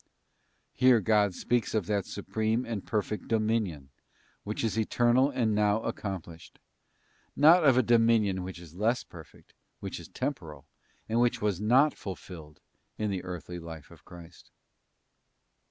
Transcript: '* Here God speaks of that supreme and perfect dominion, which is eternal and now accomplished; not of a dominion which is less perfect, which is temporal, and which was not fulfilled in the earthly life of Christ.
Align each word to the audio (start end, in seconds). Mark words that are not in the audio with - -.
'* 0.41 0.45
Here 0.73 0.99
God 0.99 1.35
speaks 1.35 1.75
of 1.75 1.85
that 1.85 2.07
supreme 2.07 2.65
and 2.65 2.83
perfect 2.87 3.27
dominion, 3.27 3.91
which 4.43 4.63
is 4.63 4.75
eternal 4.75 5.29
and 5.29 5.53
now 5.53 5.83
accomplished; 5.83 6.57
not 7.35 7.63
of 7.63 7.77
a 7.77 7.83
dominion 7.83 8.41
which 8.41 8.57
is 8.57 8.73
less 8.73 9.03
perfect, 9.03 9.53
which 9.79 9.99
is 9.99 10.07
temporal, 10.07 10.65
and 11.07 11.21
which 11.21 11.39
was 11.39 11.61
not 11.61 11.93
fulfilled 11.95 12.61
in 12.97 13.11
the 13.11 13.23
earthly 13.23 13.59
life 13.59 13.91
of 13.91 14.03
Christ. 14.03 14.49